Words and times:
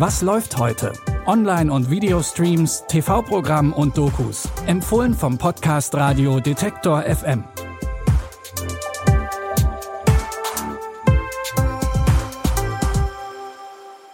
Was 0.00 0.22
läuft 0.22 0.56
heute? 0.56 0.94
Online- 1.26 1.70
und 1.70 1.90
Videostreams, 1.90 2.84
TV-Programm 2.88 3.74
und 3.74 3.98
Dokus. 3.98 4.48
Empfohlen 4.66 5.12
vom 5.12 5.36
Podcast 5.36 5.94
Radio 5.94 6.40
Detektor 6.40 7.02
FM. 7.02 7.44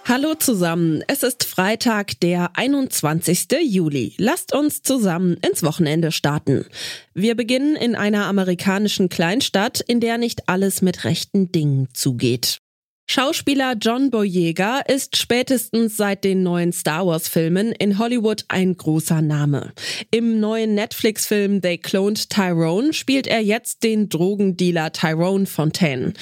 Hallo 0.07 0.35
zusammen, 0.35 1.05
es 1.07 1.23
ist 1.23 1.45
Freitag, 1.45 2.19
der 2.19 2.51
21. 2.55 3.47
Juli. 3.63 4.15
Lasst 4.19 4.53
uns 4.53 4.83
zusammen 4.83 5.37
ins 5.49 5.63
Wochenende 5.63 6.11
starten. 6.11 6.67
Wir 7.15 7.37
beginnen 7.37 7.77
in 7.77 7.95
einer 7.95 8.27
amerikanischen 8.27 9.09
Kleinstadt, 9.09 9.79
in 9.83 10.01
der 10.01 10.19
nicht 10.19 10.49
alles 10.49 10.83
mit 10.83 11.05
rechten 11.05 11.53
Dingen 11.53 11.87
zugeht. 11.93 12.61
Schauspieler 13.09 13.75
John 13.81 14.11
Boyega 14.11 14.81
ist 14.81 15.17
spätestens 15.17 15.97
seit 15.97 16.25
den 16.25 16.43
neuen 16.43 16.73
Star 16.73 17.07
Wars 17.07 17.29
Filmen 17.29 17.71
in 17.71 18.01
Hollywood 18.01 18.45
ein 18.49 18.77
großer 18.77 19.23
Name. 19.23 19.73
Im 20.11 20.41
neuen 20.41 20.75
Netflix-Film 20.75 21.63
They 21.63 21.79
Cloned 21.79 22.29
Tyrone 22.29 22.93
spielt 22.93 23.29
er 23.29 23.41
jetzt 23.41 23.85
den 23.85 24.09
Drogendealer 24.09 24.93
Tyrone 24.93 25.47
Fontaine. 25.47 26.15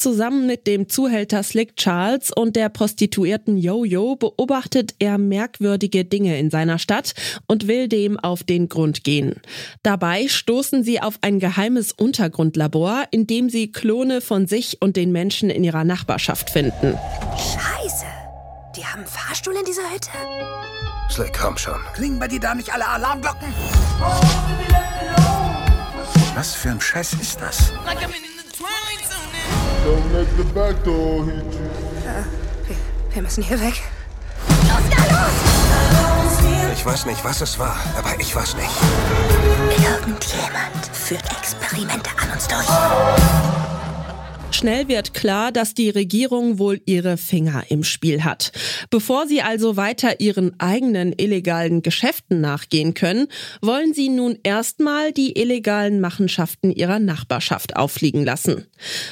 Zusammen 0.00 0.46
mit 0.46 0.66
dem 0.66 0.88
Zuhälter 0.88 1.42
Slick 1.42 1.76
Charles 1.76 2.32
und 2.34 2.56
der 2.56 2.70
Prostituierten 2.70 3.58
Yo-Yo 3.58 4.16
beobachtet 4.16 4.94
er 4.98 5.18
merkwürdige 5.18 6.06
Dinge 6.06 6.38
in 6.38 6.48
seiner 6.48 6.78
Stadt 6.78 7.12
und 7.46 7.68
will 7.68 7.86
dem 7.86 8.18
auf 8.18 8.42
den 8.42 8.70
Grund 8.70 9.04
gehen. 9.04 9.42
Dabei 9.82 10.26
stoßen 10.26 10.82
sie 10.84 11.02
auf 11.02 11.18
ein 11.20 11.38
geheimes 11.38 11.92
Untergrundlabor, 11.92 13.04
in 13.10 13.26
dem 13.26 13.50
sie 13.50 13.72
Klone 13.72 14.22
von 14.22 14.46
sich 14.46 14.80
und 14.80 14.96
den 14.96 15.12
Menschen 15.12 15.50
in 15.50 15.64
ihrer 15.64 15.84
Nachbarschaft 15.84 16.48
finden. 16.48 16.98
Scheiße. 17.36 18.06
Die 18.76 18.84
haben 18.86 19.00
einen 19.00 19.06
Fahrstuhl 19.06 19.54
in 19.54 19.66
dieser 19.66 19.82
Hütte? 19.92 20.08
Slick, 21.10 21.38
komm 21.38 21.58
schon. 21.58 21.78
Klingen 21.92 22.18
bei 22.18 22.26
dir 22.28 22.40
da 22.40 22.54
nicht 22.54 22.72
alle 22.72 22.88
Alarmglocken? 22.88 23.52
Was 26.34 26.54
für 26.54 26.70
ein 26.70 26.80
Scheiß 26.80 27.12
ist 27.20 27.38
das? 27.42 27.70
Don't 29.84 30.12
make 30.12 30.28
the 30.36 30.44
back 30.54 30.82
door 30.84 31.24
hit 31.24 31.44
you. 31.54 31.70
Wir, 32.66 32.76
wir 33.14 33.22
müssen 33.22 33.42
hier 33.42 33.60
weg. 33.60 33.82
Los, 34.68 34.90
da, 34.90 35.02
los! 35.14 35.50
Ich 36.72 36.84
weiß 36.86 37.06
nicht, 37.06 37.24
was 37.24 37.40
es 37.40 37.58
war, 37.58 37.76
aber 37.96 38.18
ich 38.18 38.34
weiß 38.34 38.56
nicht. 38.56 38.70
Irgendjemand 39.82 40.86
führt 40.92 41.24
Experimente 41.38 42.10
an 42.22 42.30
uns 42.32 42.48
durch. 42.48 42.66
Schnell 44.52 44.88
wird 44.88 45.14
klar, 45.14 45.52
dass 45.52 45.74
die 45.74 45.90
Regierung 45.90 46.58
wohl 46.58 46.80
ihre 46.84 47.16
Finger 47.16 47.64
im 47.68 47.84
Spiel 47.84 48.24
hat. 48.24 48.52
Bevor 48.90 49.26
sie 49.26 49.42
also 49.42 49.76
weiter 49.76 50.20
ihren 50.20 50.58
eigenen 50.58 51.14
illegalen 51.16 51.82
Geschäften 51.82 52.40
nachgehen 52.40 52.94
können, 52.94 53.28
wollen 53.62 53.94
sie 53.94 54.08
nun 54.08 54.38
erstmal 54.42 55.12
die 55.12 55.38
illegalen 55.38 56.00
Machenschaften 56.00 56.72
ihrer 56.72 56.98
Nachbarschaft 56.98 57.76
auffliegen 57.76 58.24
lassen. 58.24 58.66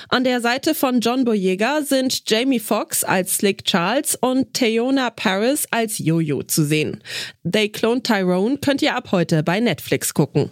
An 0.09 0.25
der 0.25 0.41
Seite 0.41 0.75
von 0.75 1.01
John 1.01 1.25
Boyega 1.25 1.83
sind 1.83 2.29
Jamie 2.29 2.61
Foxx 2.61 3.05
als 3.05 3.37
Slick 3.37 3.65
Charles 3.65 4.17
und 4.17 4.53
Theona 4.55 5.11
Paris 5.11 5.67
als 5.71 5.99
Jojo 5.99 6.43
zu 6.43 6.65
sehen. 6.65 7.03
They 7.51 7.69
Clone 7.71 8.03
Tyrone 8.03 8.59
könnt 8.59 8.83
ihr 8.83 8.95
ab 8.95 9.13
heute 9.13 9.43
bei 9.43 9.61
Netflix 9.61 10.13
gucken. 10.13 10.51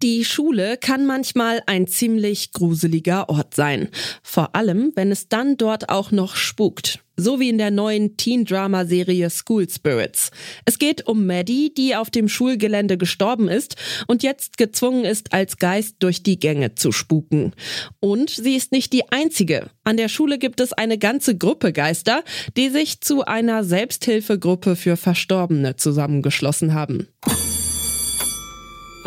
Die 0.00 0.24
Schule 0.24 0.76
kann 0.76 1.06
manchmal 1.06 1.60
ein 1.66 1.88
ziemlich 1.88 2.52
gruseliger 2.52 3.28
Ort 3.28 3.56
sein. 3.56 3.88
Vor 4.22 4.54
allem, 4.54 4.92
wenn 4.94 5.10
es 5.10 5.28
dann 5.28 5.56
dort 5.56 5.88
auch 5.88 6.12
noch 6.12 6.36
spukt. 6.36 7.00
So 7.16 7.40
wie 7.40 7.48
in 7.48 7.58
der 7.58 7.72
neuen 7.72 8.16
Teen-Drama-Serie 8.16 9.28
School 9.28 9.68
Spirits. 9.68 10.30
Es 10.64 10.78
geht 10.78 11.08
um 11.08 11.26
Maddie, 11.26 11.74
die 11.74 11.96
auf 11.96 12.10
dem 12.10 12.28
Schulgelände 12.28 12.96
gestorben 12.96 13.48
ist 13.48 13.74
und 14.06 14.22
jetzt 14.22 14.56
gezwungen 14.56 15.04
ist, 15.04 15.32
als 15.32 15.56
Geist 15.56 15.96
durch 15.98 16.22
die 16.22 16.38
Gänge 16.38 16.76
zu 16.76 16.92
spuken. 16.92 17.52
Und 17.98 18.30
sie 18.30 18.54
ist 18.54 18.70
nicht 18.70 18.92
die 18.92 19.10
einzige. 19.10 19.68
An 19.82 19.96
der 19.96 20.08
Schule 20.08 20.38
gibt 20.38 20.60
es 20.60 20.72
eine 20.72 20.98
ganze 20.98 21.36
Gruppe 21.36 21.72
Geister, 21.72 22.22
die 22.56 22.68
sich 22.68 23.00
zu 23.00 23.24
einer 23.24 23.64
Selbsthilfegruppe 23.64 24.76
für 24.76 24.96
Verstorbene 24.96 25.74
zusammengeschlossen 25.74 26.72
haben. 26.72 27.08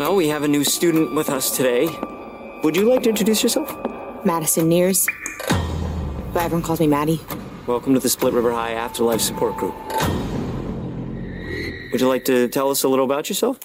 Well, 0.02 0.16
we 0.16 0.26
have 0.30 0.42
a 0.42 0.48
new 0.48 0.64
student 0.64 1.14
with 1.14 1.30
us 1.30 1.56
today. 1.56 1.86
Would 2.64 2.76
you 2.76 2.90
like 2.90 3.04
to 3.04 3.10
introduce 3.10 3.40
yourself? 3.40 3.72
Madison 4.24 4.68
Nears. 4.68 5.06
But 6.32 6.42
everyone 6.42 6.64
calls 6.64 6.80
me 6.80 6.88
Maddie. 6.88 7.20
Welcome 7.68 7.94
to 7.94 8.00
the 8.00 8.08
Split 8.08 8.34
River 8.34 8.50
High 8.50 8.72
Afterlife 8.72 9.20
Support 9.20 9.58
Group. 9.58 9.76
Would 11.92 12.00
you 12.00 12.08
like 12.08 12.24
to 12.24 12.48
tell 12.48 12.68
us 12.72 12.82
a 12.82 12.88
little 12.88 13.04
about 13.04 13.28
yourself? 13.28 13.60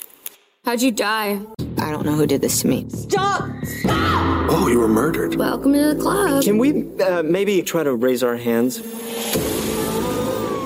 How'd 0.64 0.84
you 0.84 0.92
die? 0.92 1.42
I 1.80 1.90
don't 1.90 2.06
know 2.06 2.14
who 2.14 2.28
did 2.28 2.42
this 2.42 2.62
to 2.62 2.68
me. 2.68 2.88
Stop! 2.88 3.50
Stop! 3.64 4.52
Oh, 4.52 4.68
you 4.72 4.80
were 4.80 4.88
murdered. 4.88 5.34
Welcome 5.34 5.74
to 5.74 5.96
the 5.96 6.00
club. 6.00 6.44
Can 6.44 6.60
we 6.60 6.88
uh, 7.02 7.24
maybe 7.24 7.64
try 7.64 7.82
to 7.82 7.96
raise 7.96 8.22
our 8.22 8.38
hands? 8.38 8.80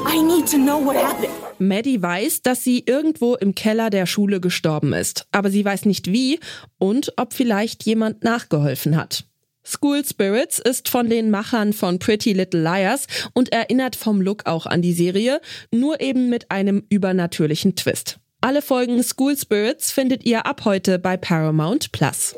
I 0.05 0.21
need 0.21 0.47
to 0.47 0.57
know 0.57 0.79
what 0.79 0.97
happened. 0.97 1.40
Maddie 1.61 2.01
weiß, 2.01 2.41
dass 2.41 2.63
sie 2.63 2.83
irgendwo 2.85 3.35
im 3.35 3.55
Keller 3.55 3.89
der 3.89 4.05
Schule 4.05 4.41
gestorben 4.41 4.93
ist, 4.93 5.27
aber 5.31 5.49
sie 5.49 5.63
weiß 5.63 5.85
nicht 5.85 6.11
wie 6.11 6.39
und 6.77 7.13
ob 7.17 7.33
vielleicht 7.33 7.83
jemand 7.83 8.23
nachgeholfen 8.23 8.97
hat. 8.97 9.25
School 9.63 10.03
Spirits 10.03 10.57
ist 10.57 10.89
von 10.89 11.07
den 11.07 11.29
Machern 11.29 11.73
von 11.73 11.99
Pretty 11.99 12.33
Little 12.33 12.61
Liars 12.61 13.05
und 13.33 13.51
erinnert 13.51 13.95
vom 13.95 14.19
Look 14.19 14.47
auch 14.47 14.65
an 14.65 14.81
die 14.81 14.93
Serie, 14.93 15.39
nur 15.71 16.01
eben 16.01 16.29
mit 16.29 16.49
einem 16.49 16.83
übernatürlichen 16.89 17.75
Twist. 17.75 18.17
Alle 18.41 18.63
Folgen 18.63 19.03
School 19.03 19.37
Spirits 19.37 19.91
findet 19.91 20.25
ihr 20.25 20.47
ab 20.47 20.65
heute 20.65 20.97
bei 20.97 21.15
Paramount 21.15 21.91
Plus. 21.91 22.35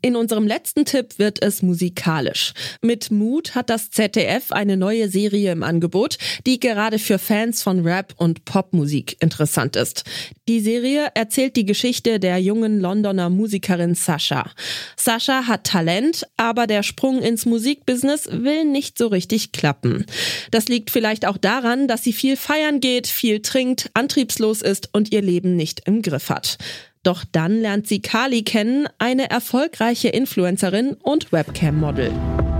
In 0.00 0.14
unserem 0.14 0.46
letzten 0.46 0.84
Tipp 0.84 1.18
wird 1.18 1.42
es 1.42 1.60
musikalisch. 1.62 2.52
Mit 2.82 3.10
Mood 3.10 3.56
hat 3.56 3.68
das 3.68 3.90
ZDF 3.90 4.52
eine 4.52 4.76
neue 4.76 5.08
Serie 5.08 5.50
im 5.50 5.64
Angebot, 5.64 6.18
die 6.46 6.60
gerade 6.60 7.00
für 7.00 7.18
Fans 7.18 7.62
von 7.62 7.80
Rap 7.80 8.14
und 8.16 8.44
Popmusik 8.44 9.16
interessant 9.20 9.74
ist. 9.74 10.04
Die 10.46 10.60
Serie 10.60 11.08
erzählt 11.14 11.56
die 11.56 11.66
Geschichte 11.66 12.20
der 12.20 12.38
jungen 12.38 12.80
Londoner 12.80 13.28
Musikerin 13.28 13.96
Sascha. 13.96 14.52
Sascha 14.96 15.48
hat 15.48 15.64
Talent, 15.64 16.26
aber 16.36 16.68
der 16.68 16.84
Sprung 16.84 17.20
ins 17.20 17.44
Musikbusiness 17.44 18.28
will 18.30 18.64
nicht 18.64 18.98
so 18.98 19.08
richtig 19.08 19.50
klappen. 19.50 20.06
Das 20.52 20.68
liegt 20.68 20.90
vielleicht 20.90 21.26
auch 21.26 21.38
daran, 21.38 21.88
dass 21.88 22.04
sie 22.04 22.12
viel 22.12 22.36
feiern 22.36 22.78
geht, 22.80 23.08
viel 23.08 23.42
trinkt, 23.42 23.90
antriebslos 23.94 24.62
ist 24.62 24.90
und 24.92 25.10
ihr 25.12 25.22
Leben 25.22 25.56
nicht 25.56 25.82
im 25.86 26.02
Griff 26.02 26.30
hat. 26.30 26.56
Doch 27.02 27.24
dann 27.30 27.60
lernt 27.60 27.86
sie 27.86 28.00
Kali 28.00 28.42
kennen, 28.42 28.88
eine 28.98 29.30
erfolgreiche 29.30 30.08
Influencerin 30.08 30.96
und 31.02 31.32
Webcam-Model. 31.32 32.10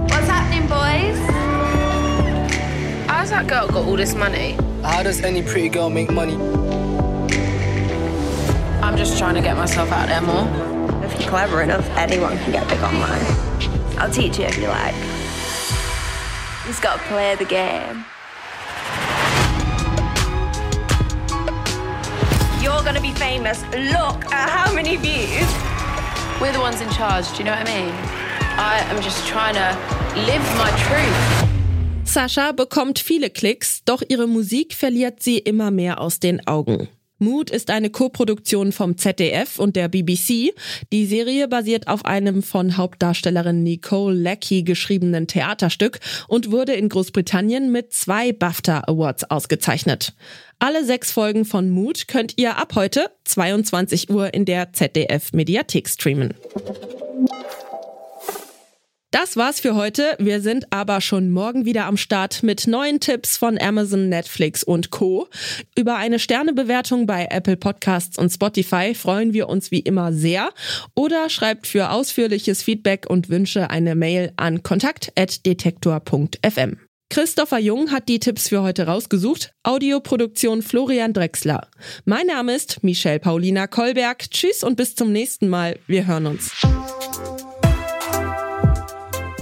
What's 0.08 0.28
happening, 0.28 0.66
boys? 0.68 1.18
How's 3.08 3.30
that 3.30 3.48
girl 3.48 3.66
got 3.66 3.86
all 3.86 3.96
this 3.96 4.14
money? 4.14 4.56
How 4.82 5.02
does 5.02 5.22
any 5.22 5.42
pretty 5.42 5.68
girl 5.68 5.90
make 5.90 6.10
money? 6.10 6.36
I'm 8.82 8.96
just 8.96 9.18
trying 9.18 9.34
to 9.34 9.42
get 9.42 9.56
myself 9.56 9.90
out 9.92 10.08
there 10.08 10.22
more. 10.22 10.46
If 11.04 11.18
you're 11.18 11.28
clever 11.28 11.62
enough, 11.62 11.86
anyone 11.96 12.38
can 12.38 12.52
get 12.52 12.68
big 12.68 12.80
online. 12.80 13.20
I'll 13.98 14.10
teach 14.10 14.38
you 14.38 14.44
if 14.44 14.56
you 14.56 14.68
like. 14.68 14.94
Just 16.66 16.80
gotta 16.80 17.00
play 17.08 17.34
the 17.34 17.44
game. 17.44 18.04
Be 23.08 23.18
famous. 23.18 23.62
Look 23.72 24.18
at 24.32 24.48
how 24.50 24.72
many 24.74 24.96
views. 24.96 25.48
We're 26.40 26.52
the 26.52 26.60
ones 26.60 26.80
in 26.80 26.90
charge, 26.90 27.26
do 27.32 27.38
you 27.38 27.44
know 27.44 27.56
what 27.56 27.68
I 27.68 27.74
mean? 27.74 27.92
I 28.58 28.80
am 28.90 29.00
just 29.02 29.26
trying 29.26 29.54
to 29.54 29.68
live 30.26 30.44
my 30.56 30.70
truth. 30.86 31.48
Sascha 32.04 32.52
bekommt 32.52 32.98
viele 32.98 33.30
Klicks, 33.30 33.82
doch 33.84 34.02
ihre 34.08 34.26
Musik 34.26 34.74
verliert 34.74 35.22
sie 35.22 35.38
immer 35.38 35.70
mehr 35.70 36.00
aus 36.00 36.20
den 36.20 36.46
Augen. 36.46 36.88
Mood 37.18 37.50
ist 37.50 37.70
eine 37.70 37.90
Koproduktion 37.90 38.72
vom 38.72 38.96
ZDF 38.96 39.58
und 39.58 39.76
der 39.76 39.88
BBC. 39.88 40.54
Die 40.92 41.06
Serie 41.06 41.48
basiert 41.48 41.88
auf 41.88 42.04
einem 42.04 42.42
von 42.42 42.76
Hauptdarstellerin 42.76 43.62
Nicole 43.62 44.14
Leckie 44.14 44.64
geschriebenen 44.64 45.26
Theaterstück 45.26 45.98
und 46.28 46.50
wurde 46.52 46.74
in 46.74 46.88
Großbritannien 46.88 47.72
mit 47.72 47.92
zwei 47.92 48.32
BAFTA 48.32 48.84
Awards 48.86 49.30
ausgezeichnet. 49.30 50.14
Alle 50.60 50.84
sechs 50.84 51.12
Folgen 51.12 51.44
von 51.44 51.70
Mood 51.70 52.08
könnt 52.08 52.34
ihr 52.36 52.56
ab 52.56 52.72
heute 52.74 53.10
22 53.24 54.10
Uhr 54.10 54.32
in 54.34 54.44
der 54.44 54.72
ZDF 54.72 55.32
Mediathek 55.32 55.88
streamen. 55.88 56.34
Das 59.10 59.38
war's 59.38 59.58
für 59.58 59.74
heute. 59.74 60.16
Wir 60.18 60.42
sind 60.42 60.70
aber 60.70 61.00
schon 61.00 61.30
morgen 61.30 61.64
wieder 61.64 61.86
am 61.86 61.96
Start 61.96 62.42
mit 62.42 62.66
neuen 62.66 63.00
Tipps 63.00 63.38
von 63.38 63.58
Amazon, 63.58 64.10
Netflix 64.10 64.62
und 64.62 64.90
Co. 64.90 65.28
Über 65.74 65.96
eine 65.96 66.18
Sternebewertung 66.18 67.06
bei 67.06 67.26
Apple 67.30 67.56
Podcasts 67.56 68.18
und 68.18 68.28
Spotify 68.28 68.94
freuen 68.94 69.32
wir 69.32 69.48
uns 69.48 69.70
wie 69.70 69.80
immer 69.80 70.12
sehr. 70.12 70.50
Oder 70.94 71.30
schreibt 71.30 71.66
für 71.66 71.90
ausführliches 71.90 72.62
Feedback 72.62 73.06
und 73.08 73.30
Wünsche 73.30 73.70
eine 73.70 73.94
Mail 73.94 74.34
an 74.36 74.62
kontakt.detektor.fm. 74.62 76.76
Christopher 77.10 77.60
Jung 77.60 77.90
hat 77.90 78.10
die 78.10 78.18
Tipps 78.18 78.50
für 78.50 78.60
heute 78.60 78.84
rausgesucht. 78.84 79.52
Audioproduktion 79.62 80.60
Florian 80.60 81.14
Drexler. 81.14 81.68
Mein 82.04 82.26
Name 82.26 82.54
ist 82.54 82.84
Michelle 82.84 83.20
Paulina 83.20 83.68
Kolberg. 83.68 84.30
Tschüss 84.30 84.62
und 84.62 84.76
bis 84.76 84.94
zum 84.94 85.12
nächsten 85.12 85.48
Mal. 85.48 85.78
Wir 85.86 86.06
hören 86.06 86.26
uns. 86.26 86.52